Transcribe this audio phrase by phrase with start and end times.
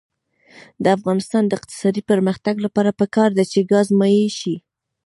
[0.83, 4.55] د افغانستان د اقتصادي پرمختګ لپاره پکار ده چې ګاز مایع شي.